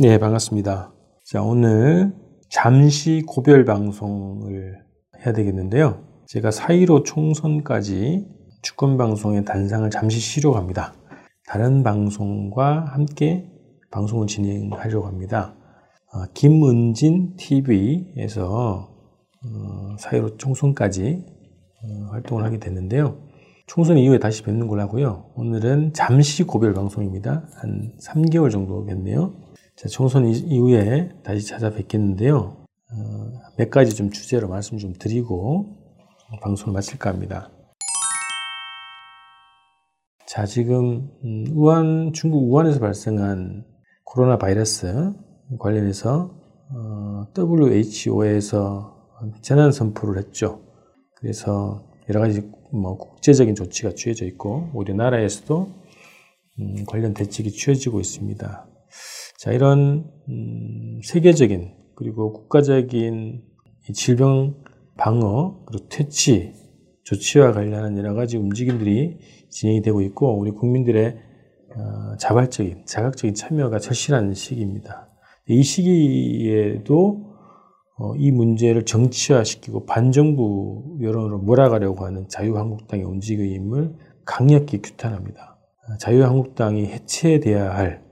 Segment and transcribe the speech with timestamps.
[0.00, 0.92] 네, 반갑습니다.
[1.24, 2.14] 자, 오늘
[2.48, 4.76] 잠시 고별 방송을
[5.18, 6.04] 해야 되겠는데요.
[6.28, 8.24] 제가 4.15 총선까지
[8.62, 10.94] 주권 방송의 단상을 잠시 쉬려고 합니다.
[11.48, 13.50] 다른 방송과 함께
[13.90, 15.56] 방송을 진행하려고 합니다.
[16.12, 18.88] 어, 김은진 TV에서
[19.44, 21.26] 어, 4.15 총선까지
[21.82, 23.18] 어, 활동을 하게 됐는데요.
[23.66, 25.32] 총선 이후에 다시 뵙는 걸로 하고요.
[25.34, 27.48] 오늘은 잠시 고별 방송입니다.
[27.56, 29.47] 한 3개월 정도 겠네요.
[29.78, 32.36] 자, 총선 이후에 다시 찾아뵙겠는데요.
[32.36, 35.76] 어, 몇 가지 좀 주제로 말씀 좀 드리고
[36.42, 37.52] 방송을 마칠까 합니다.
[40.26, 43.66] 자, 지금 음, 우한 중국 우한에서 발생한
[44.02, 45.12] 코로나 바이러스
[45.60, 46.34] 관련해서
[46.74, 48.96] 어, WHO에서
[49.42, 50.60] 재난 선포를 했죠.
[51.14, 55.68] 그래서 여러 가지 뭐 국제적인 조치가 취해져 있고 우리나라에서도
[56.58, 58.66] 음, 관련 대책이 취해지고 있습니다.
[59.38, 63.44] 자 이런 음, 세계적인 그리고 국가적인
[63.94, 64.56] 질병
[64.96, 66.54] 방어 그리고 퇴치
[67.04, 71.16] 조치와 관련한 여러 가지 움직임들이 진행이 되고 있고 우리 국민들의
[71.76, 75.08] 어, 자발적인 자각적인 참여가 절실한 시기입니다.
[75.46, 77.36] 이 시기에도
[77.96, 83.94] 어, 이 문제를 정치화시키고 반정부 여론으로 몰아가려고 하는 자유한국당의 움직임을
[84.24, 85.60] 강력히 규탄합니다.
[86.00, 88.07] 자유한국당이 해체돼야 할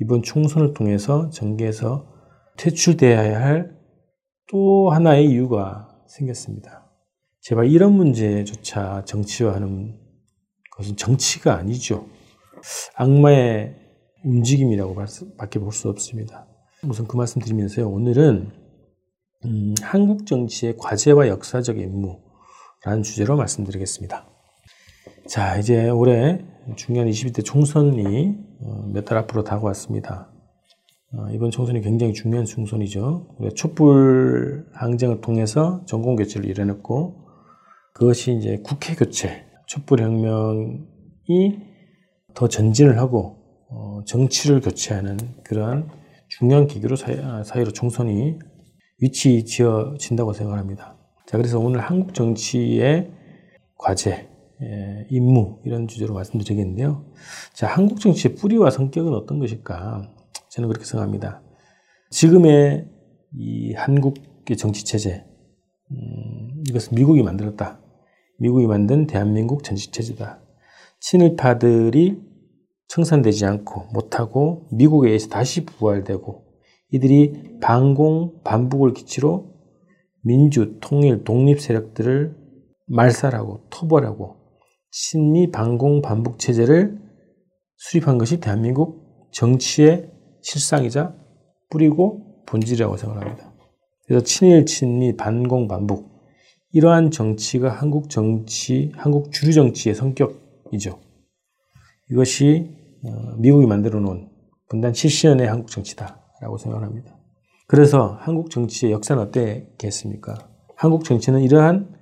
[0.00, 2.06] 이번 총선을 통해서 정계에서
[2.56, 3.78] 퇴출돼야 할
[4.50, 6.90] 또 하나의 이유가 생겼습니다.
[7.40, 9.98] 제발 이런 문제조차 정치화하는
[10.76, 12.06] 것은 정치가 아니죠.
[12.96, 13.76] 악마의
[14.24, 14.96] 움직임이라고
[15.36, 16.48] 밖에 볼 수 없습니다.
[16.86, 17.88] 우선 그 말씀 드리면서요.
[17.90, 18.52] 오늘은
[19.44, 24.28] 음, 한국 정치의 과제와 역사적 임무라는 주제로 말씀드리겠습니다.
[25.28, 26.42] 자, 이제 올해
[26.76, 30.32] 중요한 21대 총선이 어, 몇달 앞으로 다가왔습니다.
[31.12, 33.36] 어, 이번 총선이 굉장히 중요한 총선이죠.
[33.54, 37.26] 촛불 항쟁을 통해서 정권 교체를 이뤄냈고
[37.92, 41.58] 그것이 이제 국회 교체, 촛불 혁명이
[42.32, 43.36] 더 전진을 하고
[43.68, 45.90] 어, 정치를 교체하는 그러한
[46.28, 48.38] 중요한 계기로 사회 로 총선이
[49.00, 50.96] 위치 지어진다고 생각합니다.
[51.26, 53.10] 자, 그래서 오늘 한국 정치의
[53.76, 54.27] 과제,
[54.62, 57.04] 예, 임무 이런 주제로 말씀드리겠는데요.
[57.52, 60.12] 자, 한국 정치의 뿌리와 성격은 어떤 것일까?
[60.50, 61.42] 저는 그렇게 생각합니다.
[62.10, 62.88] 지금의
[63.36, 65.24] 이 한국의 정치 체제,
[65.92, 67.80] 음, 이것은 미국이 만들었다.
[68.38, 70.40] 미국이 만든 대한민국 정치 체제다.
[71.00, 72.20] 친일파들이
[72.88, 76.44] 청산되지 않고 못하고 미국에 의해서 다시 부활되고
[76.90, 79.54] 이들이 반공, 반북을 기치로
[80.22, 82.36] 민주, 통일, 독립 세력들을
[82.86, 84.37] 말살하고 토벌하고
[84.90, 86.98] 친미, 반공, 반북 체제를
[87.76, 90.10] 수립한 것이 대한민국 정치의
[90.42, 91.14] 실상이자
[91.70, 93.52] 뿌리고 본질이라고 생각합니다.
[94.06, 96.08] 그래서 친일, 친미, 반공, 반북
[96.72, 101.00] 이러한 정치가 한국 정치, 한국 주류 정치의 성격이죠.
[102.10, 102.70] 이것이
[103.04, 104.28] 어, 미국이 만들어 놓은
[104.68, 106.24] 분단 70년의 한국 정치다.
[106.40, 107.16] 라고 생각합니다.
[107.66, 110.38] 그래서 한국 정치의 역사는 어땠겠습니까?
[110.76, 111.94] 한국 정치는 이러한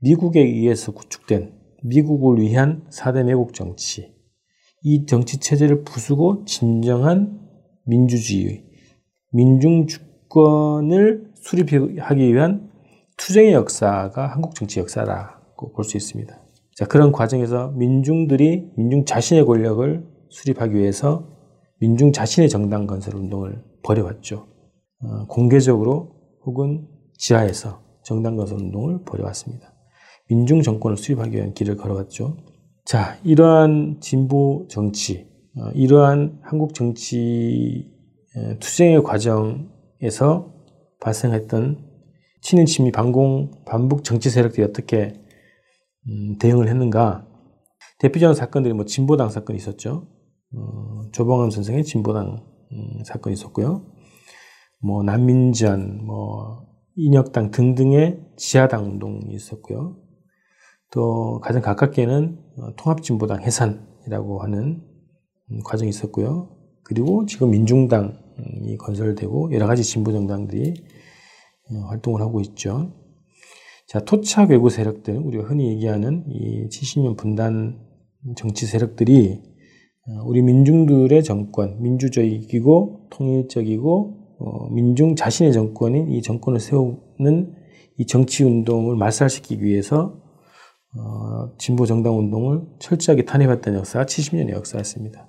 [0.00, 4.14] 미국에 의해서 구축된 미국을 위한 4대 매국 정치,
[4.82, 7.40] 이 정치 체제를 부수고 진정한
[7.84, 8.64] 민주주의,
[9.32, 12.70] 민중 주권을 수립하기 위한
[13.16, 16.40] 투쟁의 역사가 한국 정치 역사라고 볼 수 있습니다.
[16.76, 21.28] 자, 그런 과정에서 민중들이 민중 자신의 권력을 수립하기 위해서
[21.80, 24.46] 민중 자신의 정당 건설 운동을 벌여왔죠.
[25.00, 26.12] 어, 공개적으로
[26.44, 29.72] 혹은 지하에서 정당 건설 운동을 벌여왔습니다.
[30.28, 32.36] 민중 정권을 수립하기 위한 길을 걸어갔죠.
[32.84, 37.90] 자, 이러한 진보 정치, 어, 이러한 한국 정치
[38.60, 40.54] 투쟁의 과정에서
[41.00, 41.86] 발생했던
[42.40, 45.14] 친미 반공 반북 정치 세력들이 어떻게
[46.08, 47.26] 음, 대응을 했는가?
[47.98, 50.06] 대표적인 사건들이 뭐 진보당 사건이 있었죠.
[50.54, 53.84] 어, 조봉암 선생의 진보당 음, 사건이 있었고요.
[54.80, 56.66] 뭐 난민전, 뭐
[56.96, 59.96] 인혁당 등등의 지하당 운동이 있었고요.
[60.90, 64.82] 또 가장 가깝게는 어, 통합진보당 해산이라고 하는
[65.50, 66.50] 음, 과정이 있었고요.
[66.82, 70.74] 그리고 지금 민중당이 건설되고 여러 가지 진보 정당들이
[71.70, 72.92] 어, 활동을 하고 있죠.
[73.86, 77.80] 자, 토착 외부 세력들, 우리가 흔히 얘기하는 이 70년 분단
[78.36, 79.42] 정치 세력들이
[80.08, 87.54] 어, 우리 민중들의 정권, 민주적이고 통일적이고 어, 민중 자신의 정권인 이 정권을 세우는
[87.98, 90.27] 이 정치 운동을 말살시키기 위해서
[90.98, 95.28] 어, 진보 정당 운동을 철저하게 탄핵했던 역사가 70년의 역사였습니다.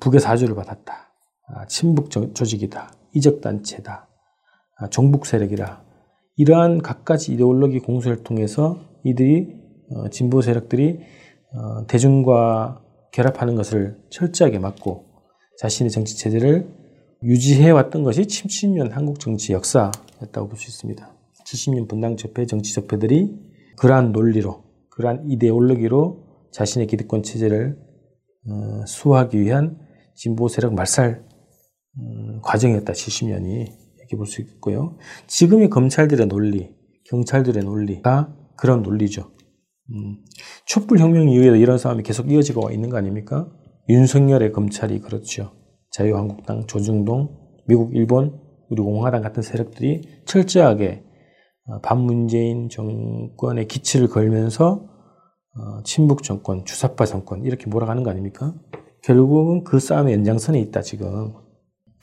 [0.00, 1.12] 북의 사주를 받았다.
[1.48, 4.08] 아, 친북 조직이다, 이적단체다,
[4.78, 5.84] 아, 종북 세력이다.
[6.36, 9.54] 이러한 갖가지 이데올로기 공세를 통해서 이들이
[9.90, 11.00] 어, 진보 세력들이
[11.54, 12.82] 어, 대중과
[13.12, 15.06] 결합하는 것을 철저하게 막고
[15.58, 16.68] 자신의 정치 체제를
[17.22, 21.16] 유지해 왔던 것이 70년 한국 정치 역사였다고 볼 수 있습니다.
[21.46, 23.30] 70년 분당 적폐 정치 적폐들이
[23.78, 24.65] 그러한 논리로
[24.96, 27.76] 그러한 이데올로기로 자신의 기득권 체제를
[28.48, 29.78] 어, 수호하기 위한
[30.14, 31.26] 진보 세력 말살
[31.98, 32.92] 음, 과정이었다.
[32.92, 33.66] 70년이
[33.98, 34.96] 이렇게 볼 수 있고요.
[35.26, 36.70] 지금의 검찰들의 논리,
[37.10, 39.32] 경찰들의 논리가 그런 논리죠.
[39.90, 40.24] 음,
[40.66, 43.50] 촛불 혁명 이후에도 이런 싸움이 계속 이어지고 있는 거 아닙니까?
[43.88, 45.52] 윤석열의 검찰이 그렇죠.
[45.90, 51.05] 자유한국당, 조중동, 미국, 일본, 그리고 공화당 같은 세력들이 철저하게 어,
[51.82, 54.86] 반문재인 정권의 기치를 걸면서
[55.58, 58.54] 어, 친북 정권, 주사파 정권 이렇게 몰아가는 거 아닙니까?
[59.02, 61.32] 결국은 그 싸움의 연장선에 있다 지금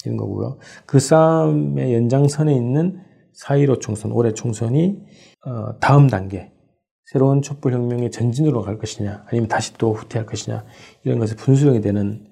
[0.05, 0.57] 이런 거고요.
[0.85, 3.01] 그 싸움의 연장선에 있는
[3.45, 4.99] 4.15 총선, 올해 총선이
[5.45, 6.51] 어, 다음 단계
[7.05, 10.65] 새로운 촛불혁명의 전진으로 갈 것이냐 아니면 다시 또 후퇴할 것이냐
[11.03, 12.25] 이런 것을 분수령이 되는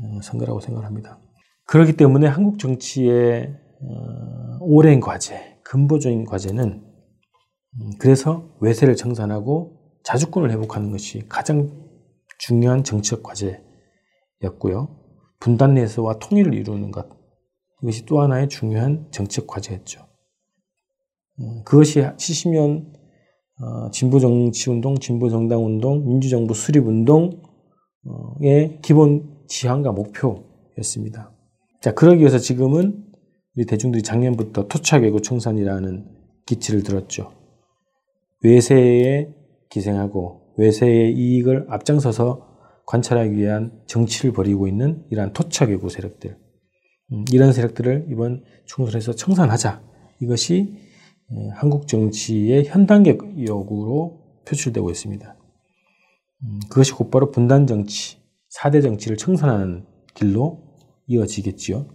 [0.00, 1.20] 어, 선거라고 생각합니다.
[1.66, 6.84] 그렇기 때문에 한국 정치의 어, 오랜 과제, 근본적인 과제는
[7.80, 11.70] 음, 그래서 외세를 청산하고 자주권을 회복하는 것이 가장
[12.38, 14.96] 중요한 정치적 과제였고요.
[15.40, 17.08] 분단 내에서와 통일을 이루는 것
[17.82, 20.06] 이것이 또 하나의 중요한 정치적 과제였죠.
[21.40, 22.94] 음, 그것이 70년
[23.58, 27.40] 어, 진보 정치 운동, 진보 정당 운동, 민주정부 수립 운동의
[28.82, 31.32] 기본 지향과 목표였습니다.
[31.80, 33.05] 자, 그러기 위해서 지금은
[33.56, 36.04] 우리 대중들이 작년부터 토착외고 청산이라는
[36.44, 37.32] 기치를 들었죠.
[38.42, 39.28] 외세에
[39.70, 42.46] 기생하고 외세의 이익을 앞장서서
[42.86, 46.38] 관찰하기 위한 정치를 벌이고 있는 이러한 토착외고 세력들.
[47.12, 49.82] 음, 이런 세력들을 이번 총선에서 청산하자.
[50.20, 50.76] 이것이
[51.32, 55.36] 예, 한국 정치의 현단계 요구로 표출되고 있습니다.
[56.44, 58.18] 음, 그것이 곧바로 분단 정치,
[58.54, 60.62] 4대 정치를 청산하는 길로
[61.06, 61.86] 이어지겠지요.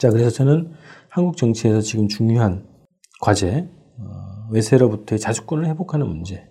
[0.00, 0.72] 자, 그래서 저는
[1.10, 2.66] 한국 정치에서 지금 중요한
[3.20, 3.68] 과제,
[3.98, 6.48] 어, 외세로부터의 자주권을 회복하는 문제,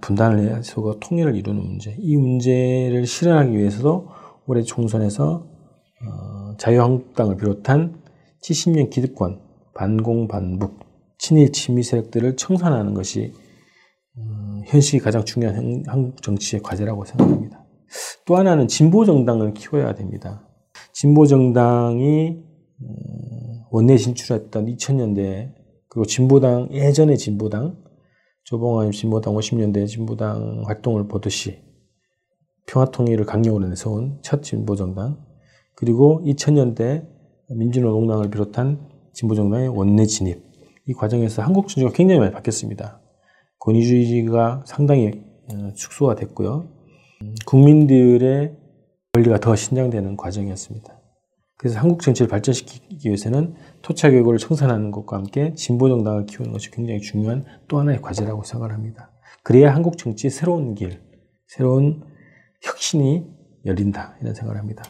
[0.00, 4.08] 분단을 해서 통일을 이루는 문제, 이 문제를 실현하기 위해서도
[4.46, 5.46] 올해 총선에서
[6.06, 8.00] 어, 자유한국당을 비롯한
[8.42, 9.42] 70년 기득권,
[9.74, 10.80] 반공, 반북,
[11.18, 13.34] 친일 친미 세력들을 청산하는 것이
[14.16, 17.62] 어, 현실이 가장 중요한 한국 정치의 과제라고 생각합니다.
[18.24, 20.48] 또 하나는 진보 정당을 키워야 됩니다.
[20.94, 22.53] 진보 정당이 어,
[23.70, 25.52] 원내 진출했던 2000년대
[25.88, 27.82] 그리고 진보당 예전의 진보당
[28.44, 31.62] 조봉환 진보당 50년대 진보당 활동을 보듯이
[32.66, 35.18] 평화통일을 강력으로 내세운 첫 진보정당
[35.74, 37.06] 그리고 2000년대
[37.50, 40.42] 민주노동당을 비롯한 진보정당의 원내 진입
[40.86, 43.00] 이 과정에서 한국 정치가 굉장히 많이 바뀌었습니다.
[43.60, 45.22] 권위주의가 상당히
[45.52, 46.68] 어, 축소가 됐고요.
[47.46, 48.56] 국민들의
[49.12, 50.93] 권리가 더 신장되는 과정이었습니다.
[51.64, 57.46] 그래서 한국 정치를 발전시키기 위해서는 토착외고를 청산하는 것과 함께 진보 정당을 키우는 것이 굉장히 중요한
[57.68, 59.10] 또 하나의 과제라고 생각을 합니다.
[59.42, 61.00] 그래야 한국 정치의 새로운 길,
[61.46, 62.02] 새로운
[62.60, 63.24] 혁신이
[63.64, 64.84] 열린다 이런 생각을 합니다.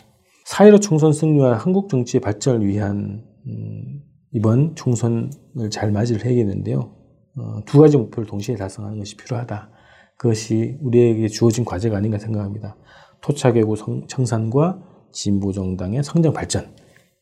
[0.49, 4.03] 4.15 총선 승리와 한국 정치의 발전을 위한 음,
[4.33, 6.93] 이번 총선을 잘 맞이를 해야겠는데요.
[7.37, 9.71] 어, 두 가지 목표를 동시에 달성하는 것이 필요하다.
[10.17, 12.75] 그것이 우리에게 주어진 과제가 아닌가 생각합니다.
[13.21, 13.77] 토착외고
[14.09, 16.75] 청산과 진보 정당의 성장 발전.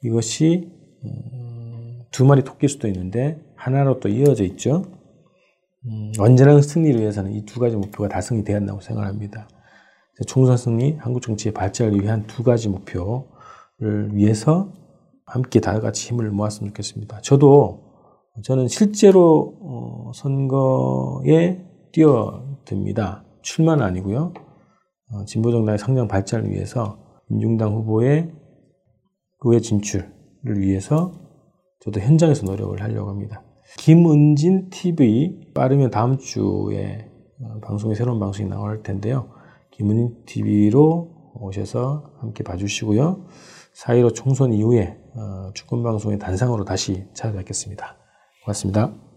[0.03, 0.73] 이것이
[1.05, 4.85] 음, 두 마리 토끼일 수도 있는데 하나로 또 이어져 있죠.
[5.87, 9.49] 음, 완전한 승리를 위해서는 이 두 가지 목표가 달성이 되었다고 생각합니다.
[10.27, 14.73] 총선 승리, 한국 정치의 발전을 위한 두 가지 목표를 위해서
[15.27, 17.21] 함께 다 같이 힘을 모았으면 좋겠습니다.
[17.23, 17.83] 저도
[18.45, 23.25] 저는 실제로 어, 선거에 뛰어듭니다.
[23.43, 24.33] 출마는 아니고요.
[25.13, 26.99] 어, 진보정당의 성장 발전을 위해서
[27.33, 28.31] 민중당 후보의
[29.41, 31.13] 의회 진출을 위해서
[31.81, 33.43] 저도 현장에서 노력을 하려고 합니다.
[33.79, 37.09] 김은진 TV 빠르면 다음 주에
[37.41, 39.31] 어, 방송에 새로운 방송이 나올 텐데요.
[39.71, 43.27] 김은진 TV로 오셔서 함께 봐주시고요.
[43.75, 47.97] 4.15 총선 이후에 어, 축구 방송의 단상으로 다시 찾아뵙겠습니다.
[48.45, 49.12] 고맙습니다.